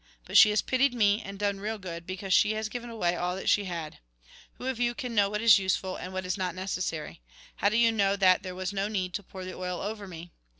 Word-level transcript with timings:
But 0.25 0.35
she 0.35 0.49
has 0.49 0.63
pitied 0.63 0.95
me, 0.95 1.21
and 1.21 1.37
done 1.37 1.59
real 1.59 1.77
good, 1.77 2.07
because 2.07 2.33
she 2.33 2.53
has 2.53 2.69
given 2.69 2.89
away 2.89 3.15
all 3.15 3.35
that 3.35 3.49
she 3.51 3.65
had. 3.65 3.99
Who 4.53 4.65
of 4.65 4.79
you 4.79 4.95
can 4.95 5.13
know 5.13 5.29
what 5.29 5.43
is 5.43 5.59
useful, 5.59 5.95
and 5.95 6.11
what 6.11 6.25
is 6.25 6.39
not 6.39 6.55
necessary? 6.55 7.21
How 7.57 7.69
do 7.69 7.77
you 7.77 7.91
know 7.91 8.15
that 8.15 8.41
there 8.41 8.55
was 8.55 8.73
no 8.73 8.87
need 8.87 9.13
to 9.13 9.21
pour 9.21 9.45
the 9.45 9.53
oil 9.53 9.79
over 9.79 10.07
me 10.07 10.31